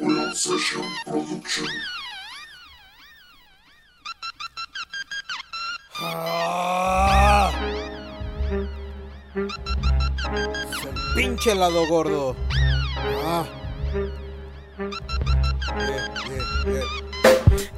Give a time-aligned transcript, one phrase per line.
[0.00, 1.66] Will Session Production.
[6.00, 7.52] Ah.
[9.34, 12.34] El pinche lado gordo.
[13.26, 13.44] Ah.
[14.78, 17.09] Yeah, yeah, yeah.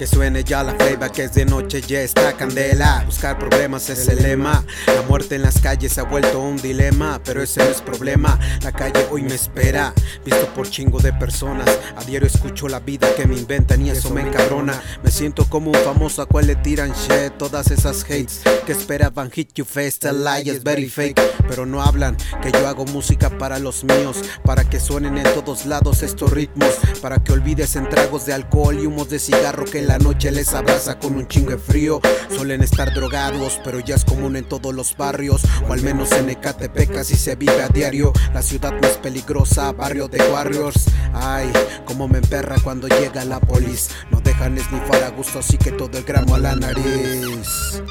[0.00, 3.02] Que suene ya la flavor que es de noche ya está candela.
[3.04, 4.64] Buscar problemas es el lema.
[4.86, 8.38] La muerte en las calles se ha vuelto un dilema Pero ese no es problema.
[8.62, 9.92] La calle hoy me espera
[10.24, 11.68] Visto por chingo de personas.
[11.98, 14.80] A diario escucho la vida que me inventan Y eso me encabrona.
[15.04, 17.36] Me siento como un famoso a cual le tiran shit.
[17.36, 21.20] Todas esas hates que esperaban hit you face The lie is very fake.
[21.46, 25.66] Pero no hablan que yo hago música para los míos Para que suenen en todos
[25.66, 26.70] lados estos ritmos
[27.02, 30.54] Para que olvides en tragos de alcohol y humos de cigarro que la noche les
[30.54, 32.00] abraza con un chingo de frío.
[32.36, 36.30] Suelen estar drogados, pero ya es común en todos los barrios, o al menos en
[36.30, 38.12] Ecatepec casi se vive a diario.
[38.32, 40.84] La ciudad más peligrosa, barrio de Warriors.
[41.12, 41.50] Ay,
[41.86, 43.90] como me emperra cuando llega la polis.
[44.12, 47.82] No dejan esnifar a gusto, así que todo el gramo a la nariz.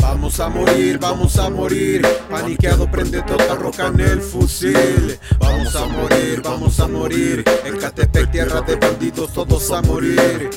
[0.00, 2.02] Vamos a morir, vamos a morir.
[2.28, 5.18] Paniqueado, prende toda roca en el fusil.
[5.38, 7.44] Vamos a morir, vamos a morir.
[7.64, 10.50] En Catepec, tierra de bandidos, todos a morir.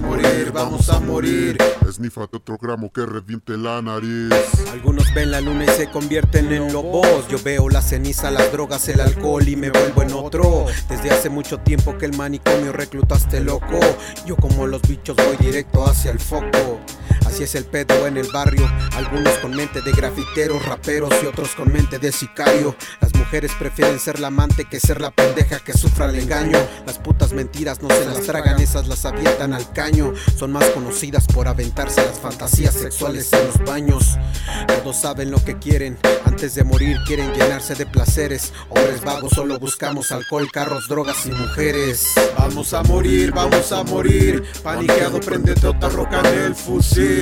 [0.00, 1.58] Morir, vamos a morir.
[1.88, 4.30] Esnífate otro gramo que reviente la nariz.
[4.72, 7.28] Algunos ven la luna y se convierten en lobos.
[7.28, 10.66] Yo veo la ceniza, las drogas, el alcohol y me vuelvo en otro.
[10.88, 13.80] Desde hace mucho tiempo que el manicomio reclutaste loco.
[14.26, 16.80] Yo como los bichos voy directo hacia el foco.
[17.30, 18.68] Así es el pedo en el barrio.
[18.96, 22.74] Algunos con mente de grafiteros, raperos y otros con mente de sicario.
[23.00, 26.58] Las mujeres prefieren ser la amante que ser la pendeja que sufra el engaño.
[26.84, 30.12] Las putas mentiras no se las tragan, esas las avientan al caño.
[30.36, 34.18] Son más conocidas por aventarse las fantasías sexuales en los baños.
[34.66, 35.98] Todos saben lo que quieren.
[36.24, 38.52] Antes de morir quieren llenarse de placeres.
[38.70, 42.08] Hombres vagos solo buscamos alcohol, carros, drogas y mujeres.
[42.36, 44.42] Vamos a morir, vamos a morir.
[44.64, 47.19] Paniqueado, prendete otra roca en el fusil.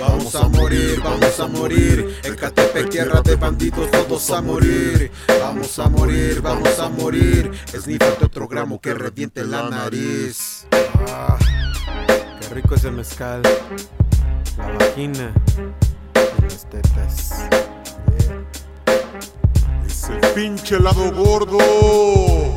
[0.00, 2.18] Vamos a morir, vamos a morir.
[2.24, 5.10] En Catepec, tierra de bandidos, todos a morir.
[5.40, 7.50] Vamos a morir, vamos a morir.
[7.72, 10.66] Esnífate otro gramo que reviente la nariz.
[11.08, 11.38] Ah,
[12.40, 13.42] qué rico es el mezcal.
[14.58, 15.32] La vagina
[16.14, 17.48] y las tetas.
[19.86, 22.55] Es el pinche lado gordo.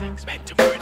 [0.00, 0.80] Things meant to murder.